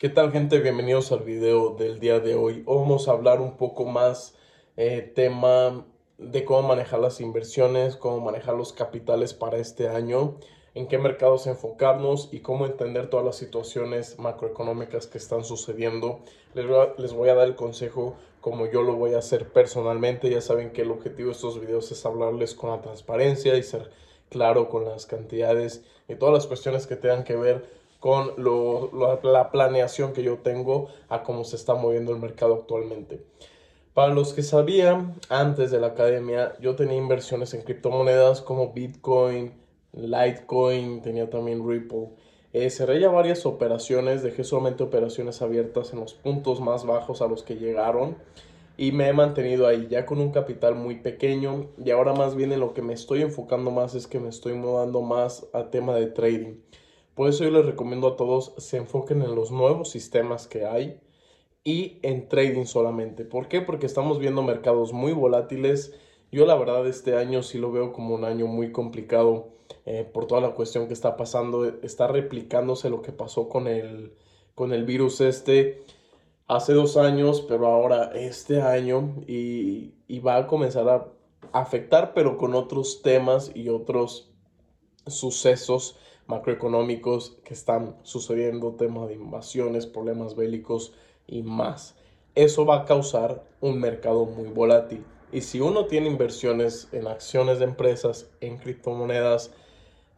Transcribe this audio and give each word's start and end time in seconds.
¿Qué 0.00 0.08
tal 0.08 0.32
gente? 0.32 0.60
Bienvenidos 0.60 1.12
al 1.12 1.20
video 1.20 1.76
del 1.76 2.00
día 2.00 2.20
de 2.20 2.34
hoy. 2.34 2.62
Hoy 2.64 2.78
vamos 2.78 3.06
a 3.06 3.10
hablar 3.10 3.38
un 3.38 3.58
poco 3.58 3.84
más 3.84 4.34
eh, 4.78 5.02
tema 5.14 5.84
de 6.16 6.42
cómo 6.46 6.66
manejar 6.66 7.00
las 7.00 7.20
inversiones, 7.20 7.96
cómo 7.96 8.18
manejar 8.18 8.54
los 8.54 8.72
capitales 8.72 9.34
para 9.34 9.58
este 9.58 9.90
año, 9.90 10.38
en 10.74 10.88
qué 10.88 10.96
mercados 10.96 11.46
enfocarnos 11.46 12.30
y 12.32 12.40
cómo 12.40 12.64
entender 12.64 13.10
todas 13.10 13.26
las 13.26 13.36
situaciones 13.36 14.18
macroeconómicas 14.18 15.06
que 15.06 15.18
están 15.18 15.44
sucediendo. 15.44 16.20
Les 16.54 16.66
voy, 16.66 16.78
a, 16.78 16.94
les 16.96 17.12
voy 17.12 17.28
a 17.28 17.34
dar 17.34 17.46
el 17.46 17.54
consejo 17.54 18.16
como 18.40 18.64
yo 18.70 18.80
lo 18.80 18.94
voy 18.94 19.12
a 19.12 19.18
hacer 19.18 19.52
personalmente. 19.52 20.30
Ya 20.30 20.40
saben 20.40 20.70
que 20.70 20.80
el 20.80 20.92
objetivo 20.92 21.28
de 21.28 21.34
estos 21.34 21.60
videos 21.60 21.92
es 21.92 22.06
hablarles 22.06 22.54
con 22.54 22.70
la 22.70 22.80
transparencia 22.80 23.54
y 23.54 23.62
ser 23.62 23.90
claro 24.30 24.70
con 24.70 24.86
las 24.86 25.04
cantidades 25.04 25.84
y 26.08 26.14
todas 26.14 26.32
las 26.32 26.46
cuestiones 26.46 26.86
que 26.86 26.96
tengan 26.96 27.22
que 27.22 27.36
ver 27.36 27.79
con 28.00 28.32
la 29.22 29.50
planeación 29.52 30.12
que 30.12 30.22
yo 30.22 30.38
tengo 30.38 30.88
a 31.08 31.22
cómo 31.22 31.44
se 31.44 31.56
está 31.56 31.74
moviendo 31.74 32.12
el 32.12 32.18
mercado 32.18 32.54
actualmente. 32.54 33.22
Para 33.94 34.14
los 34.14 34.32
que 34.32 34.42
sabían, 34.42 35.14
antes 35.28 35.70
de 35.70 35.80
la 35.80 35.88
academia, 35.88 36.54
yo 36.60 36.74
tenía 36.74 36.96
inversiones 36.96 37.54
en 37.54 37.62
criptomonedas 37.62 38.40
como 38.40 38.72
Bitcoin, 38.72 39.52
Litecoin, 39.92 41.02
tenía 41.02 41.28
también 41.28 41.68
Ripple. 41.68 42.08
Eh, 42.52 42.70
cerré 42.70 43.00
ya 43.00 43.10
varias 43.10 43.46
operaciones, 43.46 44.22
dejé 44.22 44.44
solamente 44.44 44.82
operaciones 44.82 45.42
abiertas 45.42 45.92
en 45.92 46.00
los 46.00 46.14
puntos 46.14 46.60
más 46.60 46.84
bajos 46.86 47.22
a 47.22 47.28
los 47.28 47.42
que 47.42 47.56
llegaron 47.56 48.16
y 48.76 48.92
me 48.92 49.08
he 49.08 49.12
mantenido 49.12 49.66
ahí 49.66 49.88
ya 49.90 50.06
con 50.06 50.20
un 50.20 50.32
capital 50.32 50.74
muy 50.74 50.96
pequeño 50.96 51.66
y 51.76 51.90
ahora 51.90 52.14
más 52.14 52.34
bien 52.34 52.50
en 52.52 52.60
lo 52.60 52.72
que 52.72 52.82
me 52.82 52.94
estoy 52.94 53.22
enfocando 53.22 53.70
más 53.70 53.94
es 53.94 54.06
que 54.06 54.18
me 54.18 54.30
estoy 54.30 54.54
mudando 54.54 55.02
más 55.02 55.46
al 55.52 55.70
tema 55.70 55.94
de 55.94 56.06
trading. 56.06 56.54
Por 57.20 57.28
eso 57.28 57.44
yo 57.44 57.50
les 57.50 57.66
recomiendo 57.66 58.08
a 58.08 58.16
todos 58.16 58.54
se 58.56 58.78
enfoquen 58.78 59.20
en 59.20 59.34
los 59.34 59.50
nuevos 59.50 59.90
sistemas 59.90 60.46
que 60.46 60.64
hay 60.64 61.02
y 61.62 61.98
en 62.00 62.30
trading 62.30 62.64
solamente. 62.64 63.26
¿Por 63.26 63.46
qué? 63.46 63.60
Porque 63.60 63.84
estamos 63.84 64.18
viendo 64.18 64.42
mercados 64.42 64.94
muy 64.94 65.12
volátiles. 65.12 65.92
Yo 66.32 66.46
la 66.46 66.54
verdad 66.54 66.86
este 66.86 67.18
año 67.18 67.42
sí 67.42 67.58
lo 67.58 67.72
veo 67.72 67.92
como 67.92 68.14
un 68.14 68.24
año 68.24 68.46
muy 68.46 68.72
complicado 68.72 69.50
eh, 69.84 70.08
por 70.10 70.26
toda 70.26 70.40
la 70.40 70.54
cuestión 70.54 70.86
que 70.86 70.94
está 70.94 71.18
pasando. 71.18 71.66
Está 71.82 72.06
replicándose 72.06 72.88
lo 72.88 73.02
que 73.02 73.12
pasó 73.12 73.50
con 73.50 73.66
el, 73.66 74.14
con 74.54 74.72
el 74.72 74.86
virus 74.86 75.20
este 75.20 75.84
hace 76.46 76.72
dos 76.72 76.96
años, 76.96 77.42
pero 77.42 77.66
ahora 77.66 78.12
este 78.14 78.62
año 78.62 79.16
y, 79.26 79.92
y 80.08 80.20
va 80.20 80.38
a 80.38 80.46
comenzar 80.46 80.88
a 80.88 81.06
afectar, 81.52 82.14
pero 82.14 82.38
con 82.38 82.54
otros 82.54 83.02
temas 83.02 83.52
y 83.54 83.68
otros 83.68 84.32
sucesos 85.06 85.98
macroeconómicos 86.30 87.36
que 87.44 87.54
están 87.54 87.96
sucediendo, 88.02 88.76
temas 88.76 89.08
de 89.08 89.14
invasiones, 89.14 89.86
problemas 89.86 90.36
bélicos 90.36 90.94
y 91.26 91.42
más. 91.42 91.96
Eso 92.34 92.64
va 92.64 92.76
a 92.76 92.84
causar 92.84 93.44
un 93.60 93.80
mercado 93.80 94.24
muy 94.24 94.48
volátil. 94.48 95.04
Y 95.32 95.42
si 95.42 95.60
uno 95.60 95.86
tiene 95.86 96.08
inversiones 96.08 96.88
en 96.92 97.06
acciones 97.06 97.58
de 97.58 97.64
empresas, 97.66 98.30
en 98.40 98.58
criptomonedas, 98.58 99.52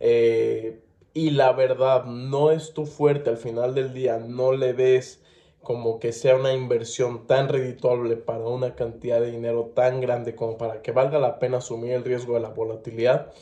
eh, 0.00 0.80
y 1.14 1.30
la 1.30 1.52
verdad 1.52 2.04
no 2.04 2.50
es 2.50 2.72
tu 2.72 2.86
fuerte 2.86 3.30
al 3.30 3.36
final 3.36 3.74
del 3.74 3.92
día, 3.92 4.18
no 4.18 4.52
le 4.52 4.72
ves 4.72 5.22
como 5.62 6.00
que 6.00 6.12
sea 6.12 6.36
una 6.36 6.52
inversión 6.52 7.26
tan 7.26 7.48
redituable 7.48 8.16
para 8.16 8.40
una 8.40 8.74
cantidad 8.74 9.20
de 9.20 9.30
dinero 9.30 9.70
tan 9.74 10.00
grande 10.00 10.34
como 10.34 10.58
para 10.58 10.82
que 10.82 10.92
valga 10.92 11.18
la 11.18 11.38
pena 11.38 11.58
asumir 11.58 11.92
el 11.92 12.04
riesgo 12.04 12.34
de 12.34 12.40
la 12.40 12.48
volatilidad, 12.48 13.32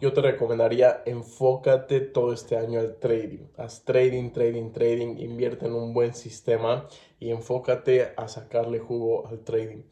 yo 0.00 0.14
te 0.14 0.22
recomendaría 0.22 1.02
enfócate 1.04 2.00
todo 2.00 2.32
este 2.32 2.56
año 2.56 2.80
al 2.80 2.96
trading. 2.96 3.46
Haz 3.58 3.84
trading, 3.84 4.30
trading, 4.30 4.72
trading, 4.72 5.18
invierte 5.18 5.66
en 5.66 5.74
un 5.74 5.92
buen 5.92 6.14
sistema 6.14 6.88
y 7.18 7.30
enfócate 7.30 8.14
a 8.16 8.26
sacarle 8.28 8.78
jugo 8.78 9.26
al 9.26 9.40
trading. 9.40 9.82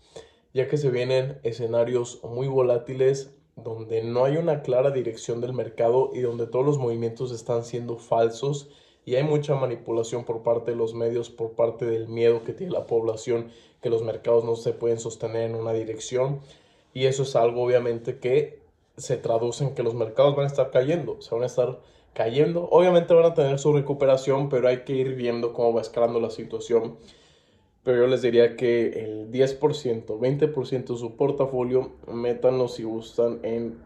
Ya 0.55 0.67
que 0.67 0.79
se 0.79 0.91
vienen 0.91 1.39
escenarios 1.43 2.23
muy 2.25 2.49
volátiles 2.49 3.35
donde 3.55 4.03
no 4.03 4.25
hay 4.25 4.39
una 4.39 4.63
clara 4.63 4.91
dirección 4.91 5.43
del 5.43 5.53
mercado 5.53 6.11
y 6.15 6.21
donde 6.21 6.47
todos 6.47 6.65
los 6.65 6.79
movimientos 6.79 7.31
están 7.31 7.65
siendo 7.65 7.99
falsos 7.99 8.71
y 9.05 9.17
hay 9.17 9.25
mucha 9.25 9.57
manipulación 9.57 10.25
por 10.25 10.43
parte 10.43 10.71
de 10.71 10.77
los 10.77 10.95
medios, 10.95 11.29
por 11.29 11.53
parte 11.53 11.85
del 11.85 12.09
miedo 12.09 12.45
que 12.45 12.55
tiene 12.55 12.73
la 12.73 12.87
población, 12.87 13.51
que 13.83 13.91
los 13.91 14.03
mercados 14.03 14.45
no 14.45 14.57
se 14.57 14.73
pueden 14.73 15.01
sostener 15.01 15.51
en 15.51 15.55
una 15.55 15.73
dirección. 15.73 16.41
Y 16.95 17.07
eso 17.07 17.25
es 17.25 17.37
algo 17.37 17.63
obviamente 17.63 18.19
que 18.19 18.68
se 18.99 19.17
traduce 19.17 19.65
en 19.65 19.75
que 19.75 19.83
los 19.83 19.95
mercados 19.95 20.37
van 20.37 20.45
a 20.45 20.49
estar 20.49 20.71
cayendo, 20.71 21.21
se 21.21 21.35
van 21.35 21.45
a 21.45 21.47
estar 21.47 21.81
cayendo. 22.13 22.69
Obviamente 22.71 23.15
van 23.15 23.27
a 23.27 23.35
tener 23.35 23.59
su 23.59 23.73
recuperación, 23.73 24.49
pero 24.49 24.69
hay 24.69 24.79
que 24.79 24.93
ir 24.95 25.15
viendo 25.15 25.53
cómo 25.53 25.73
va 25.73 25.81
escalando 25.81 26.21
la 26.21 26.31
situación. 26.31 26.97
Pero 27.85 27.99
yo 27.99 28.07
les 28.09 28.23
diría 28.23 28.57
que 28.57 28.89
el 29.05 29.31
10%, 29.31 30.05
20% 30.05 30.87
de 30.87 30.99
su 30.99 31.17
portafolio, 31.17 31.93
métanlo 32.13 32.69
si 32.69 32.83
gustan 32.83 33.39
en 33.45 33.79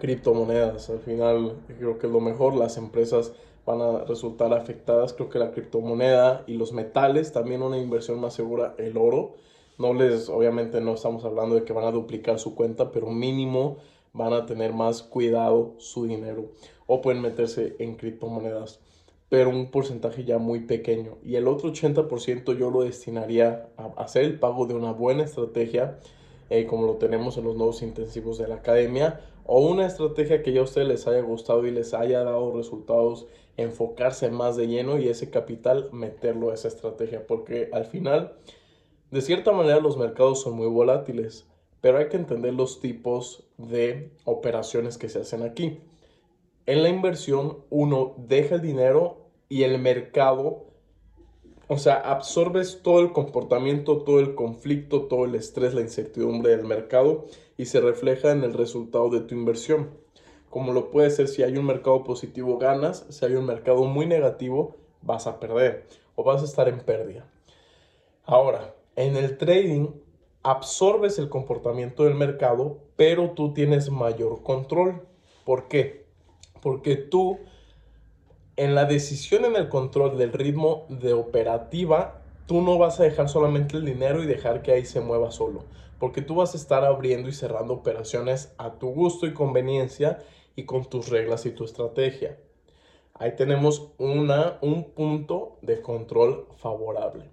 criptomonedas. 0.00 0.90
Al 0.90 1.00
final 1.00 1.56
creo 1.78 1.98
que 1.98 2.06
es 2.06 2.12
lo 2.12 2.20
mejor, 2.20 2.54
las 2.54 2.78
empresas 2.78 3.32
van 3.66 3.82
a 3.82 4.04
resultar 4.04 4.52
afectadas. 4.54 5.12
Creo 5.12 5.28
que 5.28 5.38
la 5.38 5.52
criptomoneda 5.52 6.42
y 6.46 6.54
los 6.54 6.72
metales, 6.72 7.32
también 7.32 7.62
una 7.62 7.78
inversión 7.78 8.18
más 8.18 8.32
segura, 8.34 8.74
el 8.78 8.96
oro. 8.96 9.34
No 9.76 9.92
les, 9.92 10.28
obviamente 10.28 10.80
no 10.80 10.94
estamos 10.94 11.24
hablando 11.24 11.54
de 11.54 11.64
que 11.64 11.72
van 11.72 11.84
a 11.84 11.92
duplicar 11.92 12.38
su 12.38 12.54
cuenta, 12.54 12.90
pero 12.90 13.10
mínimo 13.10 13.76
van 14.18 14.34
a 14.34 14.44
tener 14.44 14.74
más 14.74 15.02
cuidado 15.02 15.74
su 15.78 16.04
dinero 16.06 16.50
o 16.86 17.00
pueden 17.00 17.22
meterse 17.22 17.76
en 17.78 17.94
criptomonedas, 17.94 18.80
pero 19.28 19.50
un 19.50 19.70
porcentaje 19.70 20.24
ya 20.24 20.38
muy 20.38 20.60
pequeño. 20.60 21.18
Y 21.22 21.36
el 21.36 21.46
otro 21.46 21.72
80% 21.72 22.58
yo 22.58 22.70
lo 22.70 22.82
destinaría 22.82 23.68
a 23.76 24.02
hacer 24.02 24.24
el 24.24 24.38
pago 24.38 24.66
de 24.66 24.74
una 24.74 24.92
buena 24.92 25.22
estrategia, 25.22 26.00
eh, 26.50 26.66
como 26.66 26.86
lo 26.86 26.96
tenemos 26.96 27.36
en 27.36 27.44
los 27.44 27.56
nuevos 27.56 27.82
intensivos 27.82 28.38
de 28.38 28.48
la 28.48 28.56
academia, 28.56 29.20
o 29.44 29.60
una 29.60 29.86
estrategia 29.86 30.42
que 30.42 30.52
ya 30.52 30.60
a 30.60 30.64
ustedes 30.64 30.88
les 30.88 31.06
haya 31.06 31.20
gustado 31.20 31.66
y 31.66 31.70
les 31.70 31.94
haya 31.94 32.24
dado 32.24 32.52
resultados, 32.56 33.26
enfocarse 33.56 34.30
más 34.30 34.56
de 34.56 34.66
lleno 34.66 34.98
y 34.98 35.08
ese 35.08 35.30
capital 35.30 35.90
meterlo 35.92 36.50
a 36.50 36.54
esa 36.54 36.68
estrategia, 36.68 37.26
porque 37.26 37.68
al 37.72 37.84
final, 37.84 38.34
de 39.10 39.20
cierta 39.20 39.52
manera, 39.52 39.80
los 39.80 39.96
mercados 39.96 40.42
son 40.42 40.54
muy 40.54 40.66
volátiles 40.66 41.46
pero 41.80 41.98
hay 41.98 42.08
que 42.08 42.16
entender 42.16 42.54
los 42.54 42.80
tipos 42.80 43.44
de 43.56 44.10
operaciones 44.24 44.98
que 44.98 45.08
se 45.08 45.20
hacen 45.20 45.42
aquí. 45.42 45.80
En 46.66 46.82
la 46.82 46.88
inversión 46.88 47.58
uno 47.70 48.14
deja 48.18 48.56
el 48.56 48.62
dinero 48.62 49.28
y 49.48 49.62
el 49.62 49.78
mercado, 49.78 50.66
o 51.68 51.78
sea, 51.78 51.94
absorbes 51.94 52.82
todo 52.82 53.00
el 53.00 53.12
comportamiento, 53.12 54.02
todo 54.02 54.20
el 54.20 54.34
conflicto, 54.34 55.02
todo 55.02 55.24
el 55.24 55.34
estrés, 55.34 55.74
la 55.74 55.80
incertidumbre 55.80 56.56
del 56.56 56.66
mercado 56.66 57.26
y 57.56 57.66
se 57.66 57.80
refleja 57.80 58.32
en 58.32 58.44
el 58.44 58.54
resultado 58.54 59.08
de 59.10 59.20
tu 59.20 59.34
inversión. 59.34 59.90
Como 60.50 60.72
lo 60.72 60.90
puede 60.90 61.10
ser 61.10 61.28
si 61.28 61.42
hay 61.42 61.56
un 61.56 61.66
mercado 61.66 62.04
positivo 62.04 62.58
ganas, 62.58 63.06
si 63.10 63.24
hay 63.24 63.34
un 63.34 63.46
mercado 63.46 63.84
muy 63.84 64.06
negativo 64.06 64.76
vas 65.02 65.26
a 65.26 65.38
perder 65.38 65.86
o 66.16 66.24
vas 66.24 66.42
a 66.42 66.46
estar 66.46 66.68
en 66.68 66.80
pérdida. 66.80 67.30
Ahora, 68.24 68.74
en 68.96 69.16
el 69.16 69.38
trading 69.38 69.88
absorbes 70.42 71.18
el 71.18 71.28
comportamiento 71.28 72.04
del 72.04 72.14
mercado, 72.14 72.78
pero 72.96 73.30
tú 73.30 73.52
tienes 73.52 73.90
mayor 73.90 74.42
control. 74.42 75.06
¿Por 75.44 75.68
qué? 75.68 76.06
Porque 76.60 76.96
tú 76.96 77.38
en 78.58 78.74
la 78.74 78.86
decisión 78.86 79.44
en 79.44 79.54
el 79.54 79.68
control 79.68 80.18
del 80.18 80.32
ritmo 80.32 80.84
de 80.88 81.12
operativa, 81.12 82.22
tú 82.46 82.60
no 82.60 82.76
vas 82.76 82.98
a 82.98 83.04
dejar 83.04 83.28
solamente 83.28 83.76
el 83.76 83.84
dinero 83.84 84.20
y 84.20 84.26
dejar 84.26 84.62
que 84.62 84.72
ahí 84.72 84.84
se 84.84 85.00
mueva 85.00 85.30
solo, 85.30 85.62
porque 86.00 86.22
tú 86.22 86.34
vas 86.34 86.54
a 86.54 86.56
estar 86.56 86.84
abriendo 86.84 87.28
y 87.28 87.32
cerrando 87.32 87.74
operaciones 87.74 88.52
a 88.58 88.72
tu 88.72 88.88
gusto 88.88 89.26
y 89.26 89.32
conveniencia 89.32 90.18
y 90.56 90.64
con 90.64 90.84
tus 90.86 91.08
reglas 91.08 91.46
y 91.46 91.52
tu 91.52 91.62
estrategia. 91.62 92.36
Ahí 93.14 93.36
tenemos 93.36 93.92
una, 93.96 94.58
un 94.60 94.90
punto 94.90 95.58
de 95.62 95.80
control 95.80 96.48
favorable. 96.56 97.30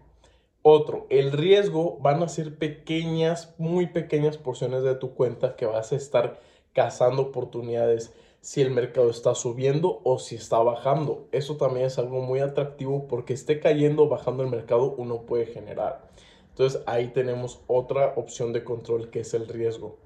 Otro, 0.68 1.06
el 1.12 1.32
riesgo 1.32 2.00
van 2.00 2.24
a 2.24 2.28
ser 2.28 2.58
pequeñas, 2.58 3.54
muy 3.60 3.86
pequeñas 3.86 4.40
porciones 4.40 4.82
de 4.82 4.96
tu 4.96 5.14
cuenta 5.14 5.56
que 5.56 5.68
vas 5.68 5.92
a 5.92 5.96
estar 5.96 6.40
cazando 6.74 7.22
oportunidades 7.22 8.16
si 8.42 8.64
el 8.64 8.72
mercado 8.72 9.12
está 9.12 9.36
subiendo 9.36 10.02
o 10.04 10.18
si 10.18 10.34
está 10.34 10.58
bajando. 10.58 11.28
Eso 11.32 11.58
también 11.58 11.86
es 11.86 12.00
algo 12.00 12.22
muy 12.22 12.40
atractivo 12.40 13.08
porque 13.08 13.34
esté 13.34 13.60
cayendo 13.60 14.06
o 14.06 14.10
bajando 14.10 14.42
el 14.42 14.50
mercado 14.50 14.96
uno 14.98 15.28
puede 15.28 15.46
generar. 15.46 16.10
Entonces 16.50 16.82
ahí 16.88 17.10
tenemos 17.10 17.62
otra 17.68 18.14
opción 18.16 18.52
de 18.52 18.64
control 18.64 19.12
que 19.12 19.20
es 19.20 19.36
el 19.36 19.48
riesgo. 19.48 20.00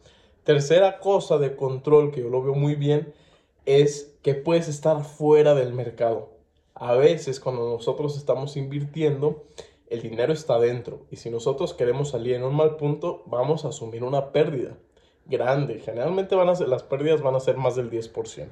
Tercera 0.44 1.00
cosa 1.00 1.38
de 1.38 1.56
control 1.56 2.12
que 2.12 2.20
yo 2.20 2.28
lo 2.28 2.44
veo 2.44 2.56
muy 2.56 2.76
bien 2.76 3.14
es 3.66 4.14
que 4.24 4.34
puedes 4.34 4.68
estar 4.68 5.06
fuera 5.06 5.56
del 5.56 5.72
mercado. 5.72 6.32
A 6.74 6.96
veces 6.96 7.40
cuando 7.40 7.70
nosotros 7.70 8.18
estamos 8.18 8.58
invirtiendo, 8.58 9.46
el 9.90 10.02
dinero 10.02 10.34
está 10.34 10.60
dentro 10.60 11.06
y 11.10 11.16
si 11.18 11.30
nosotros 11.30 11.74
queremos 11.74 12.10
salir 12.10 12.36
en 12.36 12.44
un 12.44 12.56
mal 12.56 12.76
punto, 12.78 13.24
vamos 13.26 13.66
a 13.66 13.70
asumir 13.70 14.04
una 14.04 14.32
pérdida 14.32 14.78
grande. 15.26 15.80
Generalmente 15.80 16.36
van 16.36 16.50
a 16.50 16.56
ser, 16.56 16.70
las 16.70 16.84
pérdidas 16.84 17.22
van 17.22 17.36
a 17.36 17.40
ser 17.40 17.58
más 17.58 17.76
del 17.76 17.90
10%. 17.90 18.48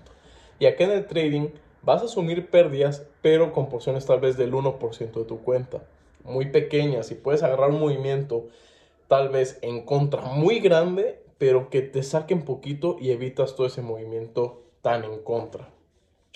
Y 0.60 0.66
acá 0.66 0.84
en 0.86 0.92
el 0.92 1.08
trading 1.08 1.50
Vas 1.88 2.02
a 2.02 2.06
asumir 2.06 2.50
pérdidas, 2.50 3.08
pero 3.22 3.54
con 3.54 3.70
porciones 3.70 4.06
tal 4.06 4.20
vez 4.20 4.36
del 4.36 4.54
1% 4.54 5.14
de 5.14 5.24
tu 5.24 5.42
cuenta. 5.42 5.84
Muy 6.26 6.48
pequeñas 6.48 7.12
y 7.12 7.16
puedes 7.16 7.44
agarrar 7.44 7.70
un 7.70 7.80
movimiento 7.80 8.48
tal 9.08 9.30
vez 9.30 9.58
en 9.62 9.86
contra 9.86 10.22
muy 10.24 10.60
grande, 10.60 11.24
pero 11.38 11.70
que 11.70 11.82
te 11.82 12.04
saquen 12.04 12.44
poquito 12.44 12.98
y 13.00 13.12
evitas 13.12 13.56
todo 13.56 13.68
ese 13.68 13.82
movimiento 13.82 14.64
tan 14.82 15.06
en 15.06 15.20
contra. 15.20 15.70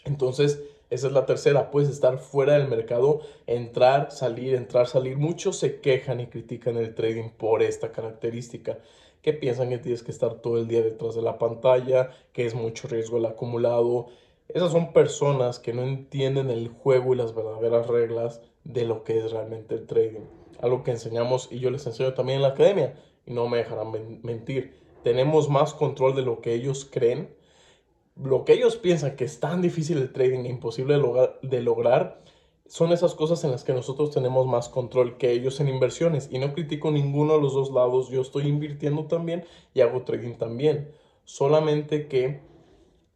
Entonces, 0.05 0.63
esa 0.91 1.07
es 1.07 1.13
la 1.13 1.25
tercera, 1.25 1.71
puedes 1.71 1.89
estar 1.89 2.19
fuera 2.19 2.57
del 2.57 2.67
mercado, 2.67 3.21
entrar, 3.47 4.11
salir, 4.11 4.55
entrar, 4.55 4.87
salir. 4.87 5.17
Muchos 5.17 5.57
se 5.57 5.79
quejan 5.79 6.19
y 6.19 6.27
critican 6.27 6.75
el 6.75 6.93
trading 6.93 7.29
por 7.29 7.63
esta 7.63 7.93
característica, 7.93 8.77
que 9.21 9.31
piensan 9.31 9.69
que 9.69 9.77
tienes 9.77 10.03
que 10.03 10.11
estar 10.11 10.41
todo 10.41 10.57
el 10.57 10.67
día 10.67 10.81
detrás 10.81 11.15
de 11.15 11.21
la 11.21 11.39
pantalla, 11.39 12.09
que 12.33 12.45
es 12.45 12.55
mucho 12.55 12.89
riesgo 12.89 13.19
el 13.19 13.25
acumulado. 13.25 14.07
Esas 14.49 14.73
son 14.73 14.91
personas 14.91 15.59
que 15.59 15.71
no 15.73 15.83
entienden 15.83 16.49
el 16.49 16.67
juego 16.67 17.13
y 17.13 17.17
las 17.17 17.33
verdaderas 17.33 17.87
reglas 17.87 18.41
de 18.65 18.83
lo 18.83 19.05
que 19.05 19.17
es 19.17 19.31
realmente 19.31 19.75
el 19.75 19.87
trading. 19.87 20.25
Algo 20.59 20.83
que 20.83 20.91
enseñamos 20.91 21.47
y 21.53 21.59
yo 21.59 21.71
les 21.71 21.87
enseño 21.87 22.13
también 22.13 22.37
en 22.37 22.41
la 22.41 22.49
academia 22.49 22.95
y 23.25 23.31
no 23.31 23.47
me 23.47 23.59
dejarán 23.59 23.93
mentir. 24.23 24.75
Tenemos 25.05 25.47
más 25.47 25.73
control 25.73 26.15
de 26.15 26.23
lo 26.23 26.41
que 26.41 26.53
ellos 26.53 26.83
creen 26.83 27.33
lo 28.23 28.45
que 28.45 28.53
ellos 28.53 28.75
piensan 28.75 29.15
que 29.15 29.25
es 29.25 29.39
tan 29.39 29.61
difícil 29.61 29.97
el 29.97 30.13
trading 30.13 30.45
e 30.45 30.49
imposible 30.49 31.01
de 31.41 31.61
lograr, 31.61 32.21
son 32.67 32.93
esas 32.93 33.15
cosas 33.15 33.43
en 33.43 33.51
las 33.51 33.63
que 33.63 33.73
nosotros 33.73 34.11
tenemos 34.11 34.47
más 34.47 34.69
control 34.69 35.17
que 35.17 35.31
ellos 35.31 35.59
en 35.59 35.67
inversiones. 35.67 36.29
Y 36.31 36.39
no 36.39 36.53
critico 36.53 36.91
ninguno 36.91 37.33
de 37.33 37.41
los 37.41 37.53
dos 37.53 37.71
lados, 37.71 38.09
yo 38.09 38.21
estoy 38.21 38.47
invirtiendo 38.47 39.05
también 39.05 39.45
y 39.73 39.81
hago 39.81 40.03
trading 40.03 40.35
también. 40.35 40.91
Solamente 41.25 42.07
que 42.07 42.41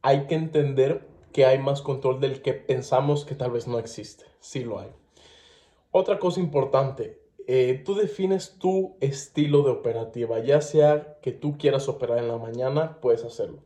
hay 0.02 0.28
que 0.28 0.36
entender 0.36 1.08
que 1.31 1.46
hay 1.46 1.60
más 1.60 1.81
control 1.81 2.19
del 2.19 2.42
que 2.42 2.54
pensamos 2.54 3.25
que 3.25 3.36
tal 3.36 3.51
vez 3.51 3.68
no 3.68 3.80
existe. 3.80 4.25
Sí 4.40 4.63
lo 4.63 4.80
hay. 4.80 4.90
Otra 5.92 6.19
cosa 6.19 6.40
importante, 6.40 7.22
eh, 7.48 7.81
tú 7.86 7.96
defines 7.96 8.58
tu 8.60 8.98
estilo 9.00 9.62
de 9.63 9.72
operativa, 9.72 10.40
ya 10.40 10.62
sea 10.62 11.18
que 11.22 11.31
tú 11.31 11.58
quieras 11.58 11.88
operar 11.88 12.18
en 12.18 12.28
la 12.28 12.38
mañana, 12.38 13.00
puedes 13.00 13.24
hacerlo 13.24 13.60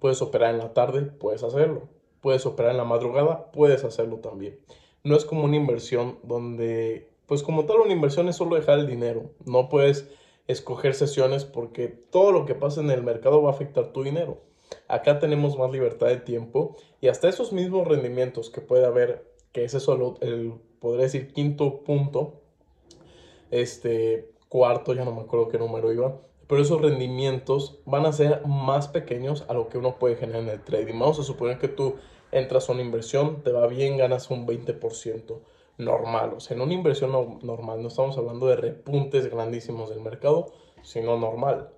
Puedes 0.00 0.20
operar 0.22 0.54
en 0.54 0.58
la 0.58 0.72
tarde, 0.72 1.02
puedes 1.02 1.42
hacerlo. 1.42 1.88
Puedes 2.20 2.44
operar 2.46 2.72
en 2.72 2.78
la 2.78 2.84
madrugada, 2.84 3.50
puedes 3.52 3.84
hacerlo 3.84 4.18
también. 4.18 4.58
No 5.04 5.16
es 5.16 5.24
como 5.24 5.44
una 5.44 5.56
inversión 5.56 6.18
donde, 6.22 7.08
pues 7.26 7.42
como 7.42 7.64
tal, 7.66 7.80
una 7.80 7.92
inversión 7.92 8.28
es 8.28 8.36
solo 8.36 8.56
dejar 8.56 8.80
el 8.80 8.86
dinero. 8.86 9.30
No 9.44 9.68
puedes 9.68 10.08
escoger 10.48 10.94
sesiones 10.94 11.44
porque 11.44 11.88
todo 11.88 12.32
lo 12.32 12.46
que 12.46 12.54
pasa 12.54 12.80
en 12.80 12.90
el 12.90 13.02
mercado 13.02 13.42
va 13.42 13.50
a 13.50 13.54
afectar 13.54 13.92
tu 13.92 14.02
dinero. 14.02 14.40
Acá 14.88 15.18
tenemos 15.18 15.56
más 15.58 15.70
libertad 15.70 16.08
de 16.08 16.16
tiempo 16.16 16.76
y 17.00 17.08
hasta 17.08 17.28
esos 17.28 17.52
mismos 17.52 17.86
rendimientos 17.86 18.50
que 18.50 18.60
puede 18.60 18.84
haber, 18.84 19.32
que 19.52 19.64
es 19.64 19.72
solo 19.72 20.16
el, 20.20 20.54
podría 20.80 21.04
decir, 21.04 21.32
quinto 21.32 21.84
punto, 21.84 22.40
este, 23.50 24.30
cuarto, 24.48 24.92
ya 24.94 25.04
no 25.04 25.12
me 25.12 25.22
acuerdo 25.22 25.48
qué 25.48 25.58
número 25.58 25.92
iba, 25.92 26.20
pero 26.46 26.62
esos 26.62 26.80
rendimientos 26.80 27.80
van 27.84 28.06
a 28.06 28.12
ser 28.12 28.46
más 28.46 28.88
pequeños 28.88 29.44
a 29.48 29.54
lo 29.54 29.68
que 29.68 29.78
uno 29.78 29.98
puede 29.98 30.16
generar 30.16 30.42
en 30.42 30.48
el 30.48 30.62
trading. 30.62 30.98
Vamos 30.98 31.18
a 31.18 31.24
suponer 31.24 31.58
que 31.58 31.68
tú 31.68 31.96
entras 32.32 32.68
a 32.68 32.72
una 32.72 32.82
inversión, 32.82 33.42
te 33.42 33.52
va 33.52 33.66
bien, 33.66 33.96
ganas 33.96 34.30
un 34.30 34.46
20% 34.46 35.40
normal. 35.78 36.34
O 36.36 36.40
sea, 36.40 36.56
en 36.56 36.62
una 36.62 36.74
inversión 36.74 37.10
normal 37.42 37.82
no 37.82 37.88
estamos 37.88 38.16
hablando 38.16 38.46
de 38.46 38.56
repuntes 38.56 39.30
grandísimos 39.30 39.90
del 39.90 40.00
mercado, 40.00 40.52
sino 40.82 41.16
normal. 41.18 41.70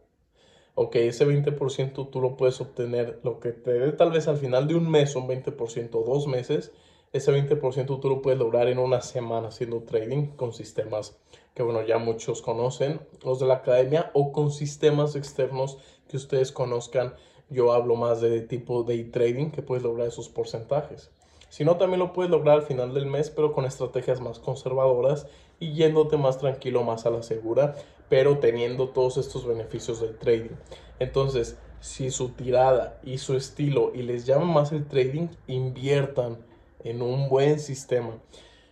Ok, 0.74 0.96
ese 0.96 1.26
20% 1.26 2.10
tú 2.10 2.20
lo 2.20 2.36
puedes 2.36 2.60
obtener, 2.60 3.18
lo 3.24 3.40
que 3.40 3.50
te 3.50 3.72
dé 3.72 3.92
tal 3.92 4.12
vez 4.12 4.28
al 4.28 4.36
final 4.36 4.68
de 4.68 4.76
un 4.76 4.88
mes, 4.88 5.16
un 5.16 5.26
20%, 5.26 6.04
dos 6.04 6.28
meses, 6.28 6.72
ese 7.12 7.32
20% 7.32 8.00
tú 8.00 8.08
lo 8.08 8.22
puedes 8.22 8.38
lograr 8.38 8.68
en 8.68 8.78
una 8.78 9.00
semana 9.00 9.48
haciendo 9.48 9.82
trading 9.82 10.28
con 10.36 10.52
sistemas 10.52 11.18
que 11.58 11.64
bueno, 11.64 11.82
ya 11.82 11.98
muchos 11.98 12.40
conocen, 12.40 13.00
los 13.24 13.40
de 13.40 13.46
la 13.46 13.54
academia, 13.54 14.12
o 14.14 14.30
con 14.30 14.52
sistemas 14.52 15.16
externos 15.16 15.78
que 16.08 16.16
ustedes 16.16 16.52
conozcan. 16.52 17.14
Yo 17.50 17.72
hablo 17.72 17.96
más 17.96 18.20
de 18.20 18.42
tipo 18.42 18.84
day 18.84 19.02
trading, 19.02 19.50
que 19.50 19.60
puedes 19.60 19.82
lograr 19.82 20.06
esos 20.06 20.28
porcentajes. 20.28 21.10
Si 21.48 21.64
no, 21.64 21.76
también 21.76 21.98
lo 21.98 22.12
puedes 22.12 22.30
lograr 22.30 22.58
al 22.58 22.62
final 22.62 22.94
del 22.94 23.06
mes, 23.06 23.30
pero 23.30 23.52
con 23.52 23.64
estrategias 23.64 24.20
más 24.20 24.38
conservadoras 24.38 25.26
y 25.58 25.72
yéndote 25.72 26.16
más 26.16 26.38
tranquilo, 26.38 26.84
más 26.84 27.06
a 27.06 27.10
la 27.10 27.24
segura, 27.24 27.74
pero 28.08 28.38
teniendo 28.38 28.90
todos 28.90 29.16
estos 29.16 29.44
beneficios 29.44 30.00
del 30.00 30.16
trading. 30.16 30.54
Entonces, 31.00 31.58
si 31.80 32.12
su 32.12 32.28
tirada 32.28 33.00
y 33.02 33.18
su 33.18 33.34
estilo 33.34 33.90
y 33.96 34.02
les 34.02 34.26
llama 34.26 34.44
más 34.44 34.70
el 34.70 34.86
trading, 34.86 35.26
inviertan 35.48 36.38
en 36.84 37.02
un 37.02 37.28
buen 37.28 37.58
sistema. 37.58 38.18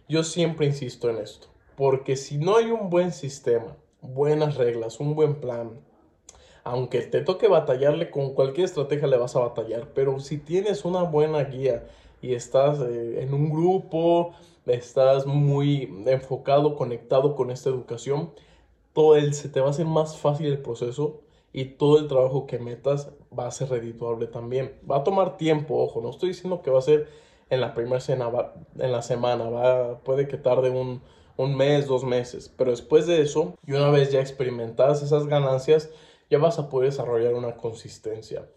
Yo 0.08 0.23
siempre 0.23 0.67
insisto 0.67 1.11
en 1.11 1.19
esto. 1.19 1.49
Porque 1.76 2.17
si 2.17 2.38
no 2.38 2.56
hay 2.56 2.70
un 2.70 2.88
buen 2.88 3.12
sistema, 3.12 3.76
buenas 4.00 4.56
reglas, 4.56 4.99
un 5.00 5.14
buen 5.14 5.37
plan, 5.37 5.81
aunque 6.64 7.03
te 7.03 7.20
toque 7.20 7.49
batallarle 7.49 8.11
con 8.11 8.35
cualquier 8.35 8.64
estrategia 8.64 9.06
le 9.06 9.19
vas 9.19 9.37
a 9.37 9.41
batallar, 9.41 9.88
pero 9.94 10.19
si 10.19 10.38
tienes 10.38 10.85
una 10.85 11.03
buena 11.03 11.44
guía 11.44 11.87
y 12.23 12.35
estás 12.35 12.81
eh, 12.81 13.23
en 13.23 13.35
un 13.35 13.50
grupo, 13.50 14.32
estás 14.67 15.26
muy 15.26 16.03
enfocado, 16.06 16.75
conectado 16.75 17.37
con 17.37 17.50
esta 17.50 17.69
educación, 17.69 18.32
todo 18.93 19.17
el, 19.17 19.35
se 19.35 19.49
te 19.49 19.61
va 19.61 19.69
a 19.69 19.70
hacer 19.70 19.87
más 19.87 20.17
fácil 20.17 20.47
el 20.47 20.58
proceso 20.58 21.20
y 21.53 21.67
todo 21.67 21.99
el 21.99 22.08
trabajo 22.08 22.47
que 22.47 22.58
metas 22.58 23.11
va 23.37 23.47
a 23.47 23.50
ser 23.50 23.69
redituable 23.69 24.26
también. 24.26 24.73
Va 24.91 24.97
a 24.97 25.05
tomar 25.05 25.37
tiempo, 25.37 25.76
ojo, 25.76 26.00
no 26.00 26.11
estoy 26.11 26.31
diciendo 26.31 26.62
que 26.62 26.70
va 26.70 26.79
a 26.79 26.82
ser 26.82 27.06
en 27.50 27.60
la 27.60 27.75
primera 27.75 28.00
semana, 28.00 28.52
en 28.78 28.93
la 28.93 29.02
semana, 29.02 29.48
va, 29.48 29.98
puede 30.00 30.28
que 30.28 30.37
tarde 30.37 30.70
un, 30.70 31.02
un 31.37 31.56
mes, 31.56 31.87
dos 31.87 32.04
meses. 32.04 32.52
Pero 32.56 32.70
después 32.70 33.06
de 33.06 33.22
eso, 33.22 33.54
y 33.66 33.72
una 33.72 33.90
vez 33.90 34.12
ya 34.12 34.20
experimentadas 34.20 35.02
esas 35.02 35.26
ganancias, 35.26 35.90
ya 36.31 36.38
vas 36.38 36.58
a 36.58 36.69
poder 36.69 36.90
desarrollar 36.90 37.34
una 37.34 37.56
consistencia. 37.56 38.48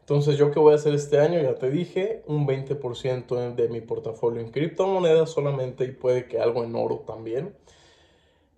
Entonces, 0.00 0.36
yo 0.36 0.50
qué 0.50 0.58
voy 0.58 0.72
a 0.72 0.76
hacer 0.76 0.94
este 0.94 1.18
año, 1.20 1.40
ya 1.40 1.54
te 1.54 1.70
dije, 1.70 2.22
un 2.26 2.46
20% 2.46 3.54
de 3.54 3.68
mi 3.68 3.80
portafolio 3.80 4.40
en 4.40 4.50
criptomonedas 4.50 5.30
solamente 5.30 5.84
y 5.84 5.92
puede 5.92 6.26
que 6.26 6.40
algo 6.40 6.64
en 6.64 6.74
oro 6.74 7.04
también. 7.06 7.54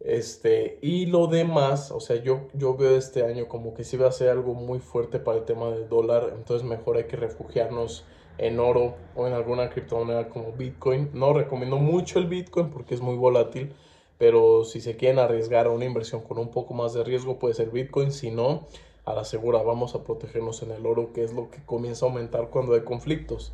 Este, 0.01 0.79
y 0.83 1.07
lo 1.07 1.27
demás, 1.27 1.91
o 1.91 2.01
sea, 2.01 2.17
yo, 2.17 2.49
yo 2.55 2.77
veo 2.77 2.97
este 2.97 3.25
año 3.25 3.49
como 3.49 3.75
que 3.75 3.85
si 3.85 3.97
va 3.97 4.09
a 4.09 4.13
ser 4.13 4.29
algo 4.31 4.55
muy 4.55 4.79
fuerte 4.79 5.19
para 5.19 5.39
el 5.39 5.45
tema 5.45 5.71
del 5.71 5.89
dólar, 5.89 6.33
entonces 6.35 6.67
mejor 6.67 6.97
hay 6.97 7.05
que 7.05 7.17
refugiarnos 7.17 8.05
en 8.39 8.59
oro 8.59 8.97
o 9.15 9.27
en 9.27 9.33
alguna 9.33 9.71
criptomoneda 9.71 10.29
como 10.29 10.53
Bitcoin. 10.53 11.11
No 11.13 11.33
recomiendo 11.33 11.77
mucho 11.77 12.19
el 12.19 12.27
Bitcoin 12.27 12.71
porque 12.71 12.95
es 12.95 13.01
muy 13.01 13.17
volátil, 13.17 13.73
pero 14.19 14.65
si 14.65 14.81
se 14.81 14.97
quieren 14.97 15.19
arriesgar 15.19 15.67
a 15.67 15.71
una 15.71 15.85
inversión 15.85 16.23
con 16.23 16.39
un 16.39 16.51
poco 16.51 16.75
más 16.75 16.95
de 16.95 17.05
riesgo 17.05 17.39
puede 17.39 17.55
ser 17.55 17.71
Bitcoin, 17.71 18.13
si 18.13 18.31
no, 18.31 18.67
a 19.05 19.15
la 19.15 19.25
segura 19.25 19.63
vamos 19.63 19.95
a 19.95 20.03
protegernos 20.03 20.63
en 20.63 20.71
el 20.73 20.87
oro, 20.87 21.13
que 21.13 21.23
es 21.23 21.33
lo 21.33 21.51
que 21.51 21.63
comienza 21.65 22.07
a 22.07 22.09
aumentar 22.09 22.49
cuando 22.51 22.75
hay 22.75 22.83
conflictos. 22.83 23.53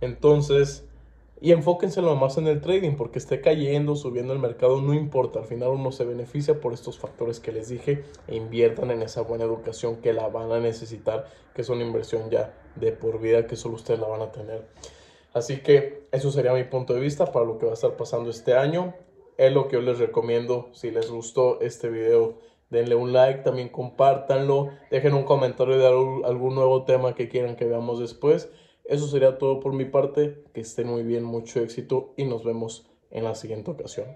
Entonces, 0.00 0.84
y 1.42 1.50
enfóquense 1.50 2.00
lo 2.02 2.14
más 2.14 2.38
en 2.38 2.46
el 2.46 2.60
trading, 2.60 2.92
porque 2.92 3.18
esté 3.18 3.40
cayendo, 3.40 3.96
subiendo 3.96 4.32
el 4.32 4.38
mercado, 4.38 4.80
no 4.80 4.94
importa. 4.94 5.40
Al 5.40 5.46
final 5.46 5.70
uno 5.70 5.90
se 5.90 6.04
beneficia 6.04 6.60
por 6.60 6.72
estos 6.72 7.00
factores 7.00 7.40
que 7.40 7.50
les 7.50 7.68
dije 7.68 8.04
e 8.28 8.36
inviertan 8.36 8.92
en 8.92 9.02
esa 9.02 9.22
buena 9.22 9.42
educación 9.42 9.96
que 9.96 10.12
la 10.12 10.28
van 10.28 10.52
a 10.52 10.60
necesitar, 10.60 11.26
que 11.52 11.62
es 11.62 11.68
una 11.68 11.82
inversión 11.82 12.30
ya 12.30 12.54
de 12.76 12.92
por 12.92 13.20
vida 13.20 13.48
que 13.48 13.56
solo 13.56 13.74
ustedes 13.74 13.98
la 13.98 14.06
van 14.06 14.22
a 14.22 14.30
tener. 14.30 14.68
Así 15.32 15.58
que 15.62 16.06
eso 16.12 16.30
sería 16.30 16.52
mi 16.52 16.62
punto 16.62 16.94
de 16.94 17.00
vista 17.00 17.32
para 17.32 17.44
lo 17.44 17.58
que 17.58 17.66
va 17.66 17.72
a 17.72 17.74
estar 17.74 17.96
pasando 17.96 18.30
este 18.30 18.54
año. 18.54 18.94
Es 19.36 19.52
lo 19.52 19.66
que 19.66 19.74
yo 19.74 19.82
les 19.82 19.98
recomiendo. 19.98 20.68
Si 20.72 20.92
les 20.92 21.10
gustó 21.10 21.60
este 21.60 21.90
video, 21.90 22.38
denle 22.70 22.94
un 22.94 23.12
like, 23.12 23.42
también 23.42 23.68
compártanlo, 23.68 24.70
dejen 24.92 25.14
un 25.14 25.24
comentario 25.24 25.76
de 25.76 25.86
algún 25.88 26.54
nuevo 26.54 26.84
tema 26.84 27.16
que 27.16 27.28
quieran 27.28 27.56
que 27.56 27.64
veamos 27.64 27.98
después. 27.98 28.48
Eso 28.84 29.06
sería 29.06 29.38
todo 29.38 29.60
por 29.60 29.72
mi 29.72 29.84
parte. 29.84 30.44
Que 30.52 30.60
estén 30.60 30.88
muy 30.88 31.02
bien, 31.02 31.24
mucho 31.24 31.60
éxito 31.60 32.14
y 32.16 32.24
nos 32.24 32.44
vemos 32.44 32.90
en 33.10 33.24
la 33.24 33.34
siguiente 33.34 33.70
ocasión. 33.70 34.06